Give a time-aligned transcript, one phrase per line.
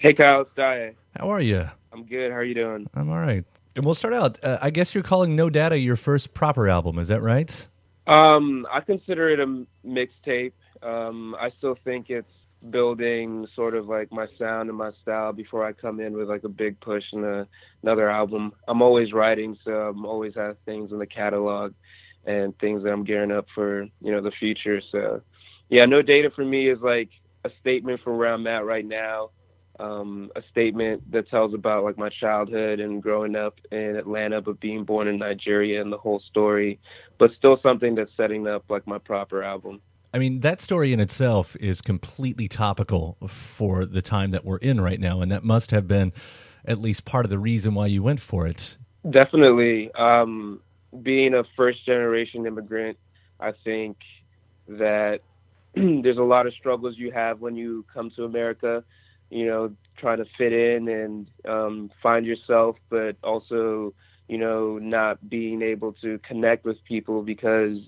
[0.00, 0.94] Hey, Kyle, it's.
[1.18, 1.68] How are you?
[1.92, 2.30] I'm good.
[2.30, 2.88] How are you doing?
[2.94, 3.44] I'm all right.
[3.76, 4.42] And we'll start out.
[4.42, 6.98] Uh, I guess you're calling No Data your first proper album.
[6.98, 7.66] Is that right?
[8.06, 10.54] Um, I consider it a mixtape.
[10.82, 12.32] Um, I still think it's
[12.70, 16.44] building sort of like my sound and my style before I come in with like
[16.44, 17.46] a big push and a,
[17.82, 18.54] another album.
[18.68, 21.74] I'm always writing, so I'm always have things in the catalog
[22.24, 24.80] and things that I'm gearing up for, you know, the future.
[24.90, 25.20] So,
[25.68, 27.10] yeah, no data for me is like
[27.44, 29.28] a statement from where I'm at right now.
[29.80, 34.60] Um, a statement that tells about like my childhood and growing up in Atlanta, but
[34.60, 36.78] being born in Nigeria and the whole story,
[37.18, 39.80] but still something that's setting up like my proper album.
[40.12, 44.80] I mean, that story in itself is completely topical for the time that we're in
[44.80, 46.12] right now, and that must have been
[46.64, 48.76] at least part of the reason why you went for it.
[49.08, 49.90] Definitely.
[49.94, 50.60] Um,
[51.02, 52.98] being a first generation immigrant,
[53.38, 53.96] I think
[54.68, 55.20] that
[55.74, 58.84] there's a lot of struggles you have when you come to America,
[59.30, 63.94] you know, trying to fit in and um, find yourself, but also,
[64.28, 67.78] you know, not being able to connect with people because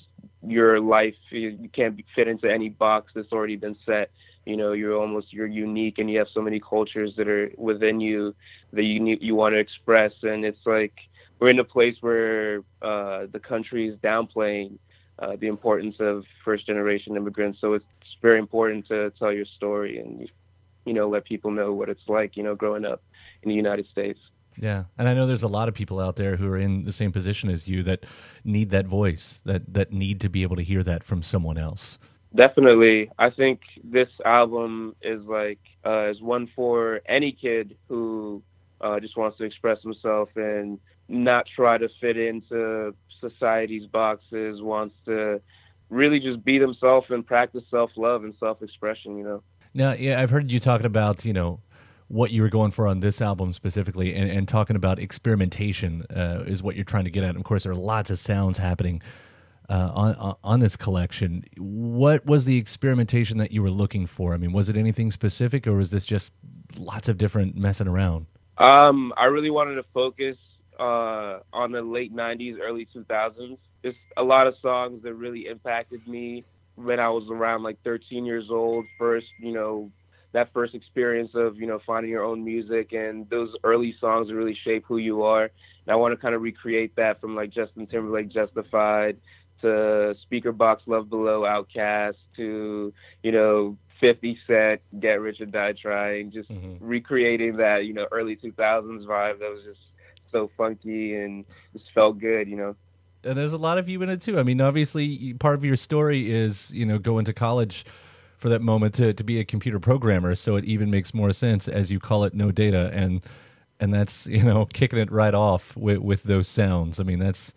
[0.46, 4.10] your life you can't fit into any box that's already been set.
[4.44, 8.00] You know you're almost you're unique and you have so many cultures that are within
[8.00, 8.34] you
[8.72, 10.12] that you need, you want to express.
[10.22, 10.94] And it's like
[11.38, 14.78] we're in a place where uh, the country is downplaying
[15.18, 17.60] uh, the importance of first generation immigrants.
[17.60, 17.84] So it's
[18.20, 20.28] very important to tell your story and
[20.84, 23.02] you know let people know what it's like you know growing up
[23.42, 24.18] in the United States
[24.56, 26.92] yeah, and I know there's a lot of people out there who are in the
[26.92, 28.04] same position as you that
[28.44, 31.98] need that voice, that that need to be able to hear that from someone else.
[32.34, 38.42] Definitely, I think this album is like uh, is one for any kid who
[38.80, 44.60] uh, just wants to express himself and not try to fit into society's boxes.
[44.60, 45.40] Wants to
[45.88, 49.16] really just be themselves and practice self love and self expression.
[49.16, 49.42] You know.
[49.74, 51.60] Now, yeah, I've heard you talking about you know
[52.08, 56.44] what you were going for on this album specifically, and, and talking about experimentation uh,
[56.46, 57.30] is what you're trying to get at.
[57.30, 59.02] And of course, there are lots of sounds happening
[59.68, 61.44] uh, on on this collection.
[61.56, 64.34] What was the experimentation that you were looking for?
[64.34, 66.32] I mean, was it anything specific, or was this just
[66.76, 68.26] lots of different messing around?
[68.58, 70.36] Um, I really wanted to focus
[70.78, 73.56] uh, on the late '90s, early 2000s.
[73.82, 76.44] It's a lot of songs that really impacted me
[76.76, 78.86] when I was around like 13 years old.
[78.98, 79.90] First, you know,
[80.32, 84.56] that first experience of you know finding your own music and those early songs really
[84.64, 85.44] shape who you are.
[85.44, 89.18] And I want to kind of recreate that from like Justin Timberlake, Justified,
[89.60, 96.32] to Speakerboxxx, Love Below, OutKast to you know 50 Cent, Get Rich or Die Trying,
[96.32, 96.84] just mm-hmm.
[96.84, 99.80] recreating that you know early 2000s vibe that was just
[100.32, 102.74] so funky and just felt good, you know.
[103.24, 104.38] And there's a lot of you in it too.
[104.38, 107.84] I mean, obviously, part of your story is you know going to college
[108.42, 110.34] for that moment to, to be a computer programmer.
[110.34, 113.22] So it even makes more sense as you call it no data and
[113.78, 116.98] and that's you know kicking it right off with with those sounds.
[117.00, 117.54] I mean that's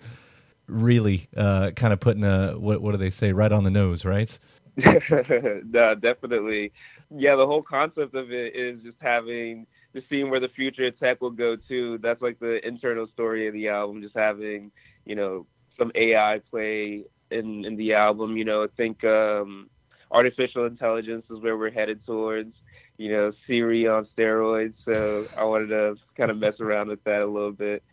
[0.67, 4.05] really uh, kind of putting a what what do they say right on the nose,
[4.05, 4.37] right?
[4.77, 6.71] no, definitely.
[7.15, 11.21] Yeah, the whole concept of it is just having just seeing where the future tech
[11.21, 11.97] will go to.
[11.99, 14.01] That's like the internal story of the album.
[14.01, 14.71] Just having
[15.05, 15.45] you know
[15.77, 18.37] some AI play in in the album.
[18.37, 19.69] You know, I think um,
[20.11, 22.53] artificial intelligence is where we're headed towards.
[22.97, 24.73] You know, Siri on steroids.
[24.85, 27.83] So I wanted to kind of mess around with that a little bit.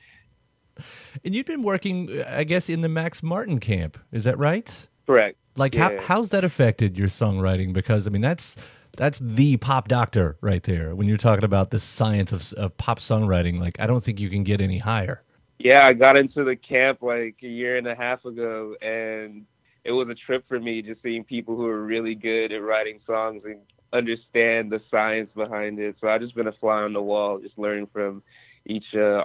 [1.25, 3.99] And you've been working, I guess, in the Max Martin camp.
[4.12, 4.88] Is that right?
[5.06, 5.37] Correct.
[5.56, 5.91] Like, yeah.
[5.99, 7.72] how, how's that affected your songwriting?
[7.72, 8.56] Because I mean, that's
[8.97, 10.94] that's the pop doctor right there.
[10.94, 14.31] When you're talking about the science of, of pop songwriting, like I don't think you
[14.31, 15.22] can get any higher.
[15.62, 19.46] Yeah, I got into the camp like a year and a half ago, and
[19.84, 22.98] it was a trip for me just seeing people who are really good at writing
[23.06, 23.60] songs and
[23.92, 25.94] understand the science behind it.
[26.00, 28.24] So I've just been a fly on the wall, just learning from
[28.66, 29.22] each uh,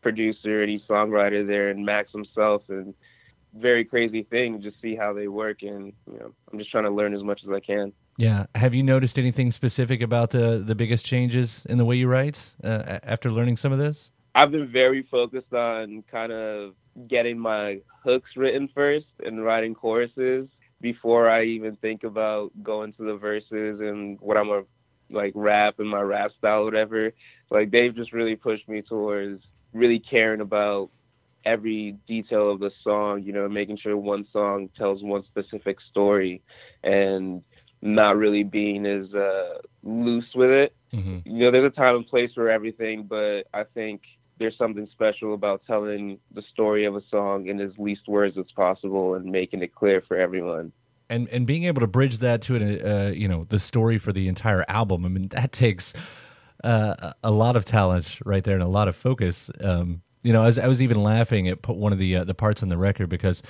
[0.00, 2.94] producer and each songwriter there, and Max himself, and
[3.56, 4.62] very crazy thing.
[4.62, 7.40] Just see how they work, and you know, I'm just trying to learn as much
[7.44, 7.92] as I can.
[8.16, 8.46] Yeah.
[8.54, 12.54] Have you noticed anything specific about the the biggest changes in the way you write
[12.62, 14.12] uh, after learning some of this?
[14.34, 16.74] I've been very focused on kind of
[17.08, 20.48] getting my hooks written first and writing choruses
[20.80, 24.62] before I even think about going to the verses and what I'm gonna
[25.10, 27.12] like rap and my rap style, or whatever.
[27.50, 29.42] Like they've just really pushed me towards
[29.72, 30.90] really caring about
[31.44, 36.42] every detail of the song, you know, making sure one song tells one specific story
[36.84, 37.42] and
[37.82, 40.74] not really being as uh, loose with it.
[40.92, 41.28] Mm-hmm.
[41.28, 44.02] You know, there's a time and place for everything, but I think
[44.40, 48.46] there's something special about telling the story of a song in as least words as
[48.56, 50.72] possible and making it clear for everyone.
[51.08, 54.12] And and being able to bridge that to an, uh, you know the story for
[54.12, 55.04] the entire album.
[55.04, 55.92] I mean that takes
[56.64, 59.50] uh, a lot of talent right there and a lot of focus.
[59.60, 62.34] Um, you know, I was, I was even laughing at one of the uh, the
[62.34, 63.42] parts on the record because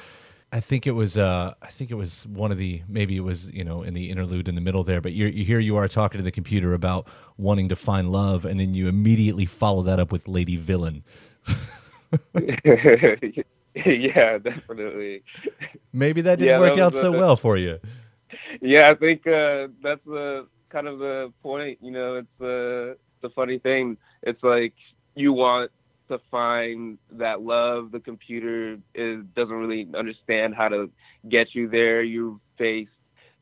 [0.52, 3.48] I think it was uh, I think it was one of the maybe it was
[3.50, 5.86] you know in the interlude in the middle there, but you're, you here you are
[5.86, 7.06] talking to the computer about
[7.36, 11.04] wanting to find love, and then you immediately follow that up with Lady Villain.
[13.74, 15.22] yeah, definitely.
[15.92, 17.78] Maybe that didn't yeah, work that out so well for you.
[18.60, 21.78] Yeah, I think uh, that's the kind of the point.
[21.80, 23.96] You know, it's uh, the funny thing.
[24.22, 24.74] It's like
[25.14, 25.70] you want
[26.10, 27.92] to find that love.
[27.92, 30.90] The computer is doesn't really understand how to
[31.28, 32.02] get you there.
[32.02, 32.88] You face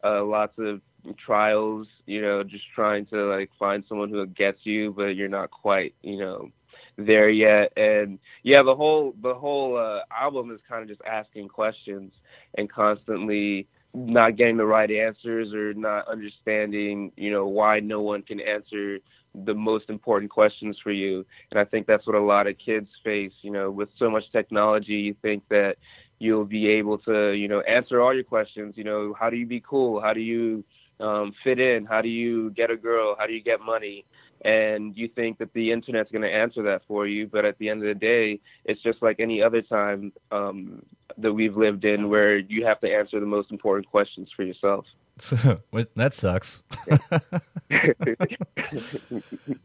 [0.04, 0.80] uh, lots of
[1.24, 1.88] trials.
[2.06, 5.94] You know, just trying to like find someone who gets you, but you're not quite.
[6.02, 6.50] You know
[6.98, 11.48] there yet and yeah the whole the whole uh, album is kind of just asking
[11.48, 12.12] questions
[12.56, 18.22] and constantly not getting the right answers or not understanding you know why no one
[18.22, 18.98] can answer
[19.44, 21.24] the most important questions for you.
[21.50, 24.24] And i think that's what a lot of kids face you know with so much
[24.32, 25.76] technology you think that
[26.18, 29.46] you'll be able to you know answer all your questions you know how do you
[29.46, 30.00] be cool?
[30.00, 30.64] How do you
[31.00, 31.84] um, fit in?
[31.84, 33.16] How do you get a girl?
[33.18, 34.04] How do you get money?
[34.44, 37.26] And you think that the internet's going to answer that for you.
[37.26, 40.82] But at the end of the day it's just like any other time um,
[41.16, 44.84] that we've lived in where you have to answer the most important questions for yourself
[45.96, 46.62] that sucks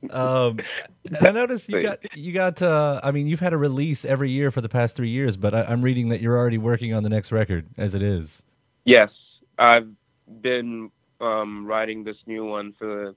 [0.09, 0.59] um,
[1.21, 4.51] i noticed you got you got uh, i mean you've had a release every year
[4.51, 7.09] for the past three years but I, i'm reading that you're already working on the
[7.09, 8.43] next record as it is
[8.85, 9.09] yes
[9.59, 9.89] i've
[10.41, 10.91] been
[11.21, 13.15] um, writing this new one for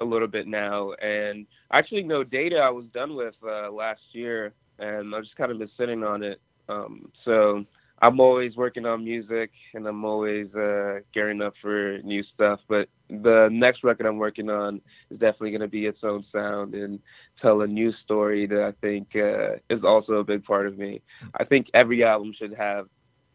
[0.00, 0.92] a little bit now.
[0.92, 5.50] And actually, no data I was done with uh, last year, and I've just kind
[5.50, 6.40] of been sitting on it.
[6.68, 7.64] Um, so
[8.00, 12.60] I'm always working on music, and I'm always uh, gearing up for new stuff.
[12.68, 14.80] But the next record I'm working on
[15.10, 17.00] is definitely going to be its own sound and
[17.42, 21.00] tell a new story that I think uh, is also a big part of me.
[21.38, 22.86] I think every album should have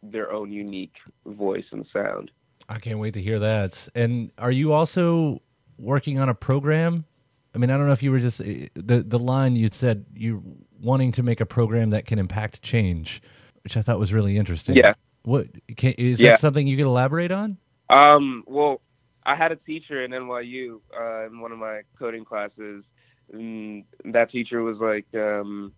[0.02, 0.96] their own unique
[1.26, 2.32] voice and sound.
[2.70, 3.88] I can't wait to hear that.
[3.96, 5.42] And are you also
[5.78, 7.06] working on a program?
[7.54, 10.06] I mean, I don't know if you were just eh, the the line you said
[10.16, 10.42] you
[10.82, 13.22] wanting to make a program that can impact change,
[13.64, 14.76] which I thought was really interesting.
[14.76, 14.94] Yeah.
[15.24, 16.32] What can, is yeah.
[16.32, 17.58] that something you could elaborate on?
[17.90, 18.44] Um.
[18.48, 18.82] Well,
[19.26, 22.84] I had a teacher in NYU uh, in one of my coding classes.
[23.32, 25.72] And that teacher was like, um,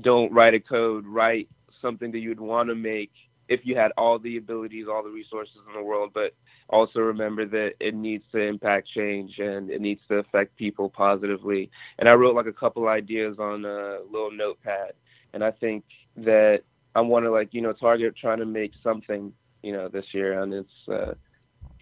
[0.00, 1.06] "Don't write a code.
[1.06, 1.48] Write
[1.80, 3.12] something that you'd want to make
[3.48, 6.34] if you had all the abilities, all the resources in the world, but
[6.68, 11.70] also remember that it needs to impact change and it needs to affect people positively.
[11.98, 14.92] And I wrote like a couple ideas on a little notepad,
[15.32, 15.84] and I think
[16.18, 16.62] that
[16.98, 20.42] I want to like you know target trying to make something you know this year,
[20.42, 21.14] and it's uh,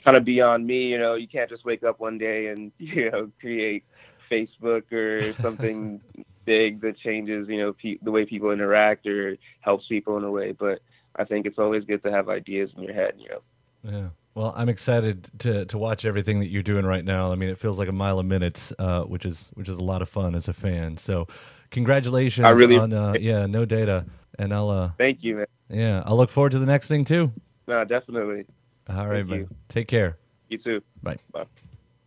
[0.04, 0.88] kind of beyond me.
[0.88, 3.84] You know, you can't just wake up one day and you know create
[4.30, 6.02] Facebook or something
[6.44, 10.30] big that changes you know pe- the way people interact or helps people in a
[10.30, 10.80] way, but
[11.16, 13.40] I think it's always good to have ideas in your head, you know.
[13.82, 14.08] Yeah.
[14.34, 17.32] Well, I'm excited to to watch everything that you're doing right now.
[17.32, 19.82] I mean, it feels like a mile a minute, uh, which is which is a
[19.82, 20.98] lot of fun as a fan.
[20.98, 21.26] So,
[21.70, 24.04] congratulations I really, on uh, yeah, no data,
[24.38, 25.46] and I'll uh, thank you, man.
[25.70, 27.32] Yeah, I'll look forward to the next thing too.
[27.66, 28.44] No, definitely.
[28.88, 29.38] All right, thank man.
[29.40, 29.48] You.
[29.68, 30.16] Take care.
[30.48, 30.82] You too.
[31.02, 31.18] Bye.
[31.32, 31.44] Bye.